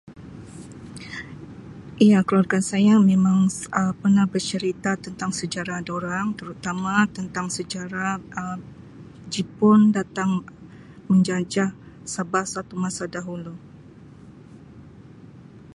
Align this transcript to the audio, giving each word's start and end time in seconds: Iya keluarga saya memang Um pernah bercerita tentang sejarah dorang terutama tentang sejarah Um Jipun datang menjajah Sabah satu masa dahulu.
Iya 2.05 2.19
keluarga 2.27 2.59
saya 2.71 2.95
memang 3.11 3.39
Um 3.79 3.91
pernah 4.01 4.25
bercerita 4.33 4.91
tentang 5.05 5.29
sejarah 5.39 5.77
dorang 5.89 6.27
terutama 6.39 6.95
tentang 7.17 7.47
sejarah 7.57 8.13
Um 8.41 8.59
Jipun 9.33 9.79
datang 9.97 10.31
menjajah 11.11 11.69
Sabah 12.13 12.45
satu 12.53 12.73
masa 12.83 13.03
dahulu. 13.15 13.53